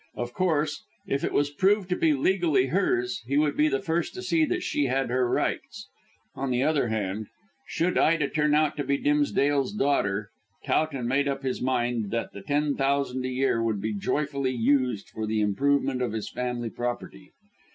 Of 0.15 0.33
course, 0.33 0.81
if 1.05 1.23
it 1.23 1.31
was 1.31 1.51
proved 1.51 1.87
to 1.89 1.95
be 1.95 2.13
legally 2.13 2.65
hers 2.69 3.21
he 3.27 3.37
would 3.37 3.55
be 3.55 3.67
the 3.67 3.83
first 3.83 4.15
to 4.15 4.23
see 4.23 4.45
that 4.45 4.63
she 4.63 4.85
had 4.87 5.11
her 5.11 5.29
rights. 5.29 5.89
On 6.33 6.49
the 6.49 6.63
other 6.63 6.87
hand, 6.87 7.27
should 7.67 7.99
Ida 7.99 8.27
turn 8.29 8.55
out 8.55 8.75
to 8.77 8.83
be 8.83 8.97
Dimsdale's 8.97 9.71
daughter, 9.71 10.31
Towton 10.65 11.07
made 11.07 11.27
up 11.27 11.43
his 11.43 11.61
mind 11.61 12.09
that 12.09 12.33
the 12.33 12.41
ten 12.41 12.73
thousand 12.75 13.25
a 13.25 13.29
year 13.29 13.61
would 13.61 13.79
be 13.79 13.93
joyfully 13.93 14.53
used 14.55 15.07
for 15.07 15.27
the 15.27 15.39
improvement 15.39 16.01
of 16.01 16.13
his 16.13 16.31
family 16.31 16.71
property. 16.71 17.31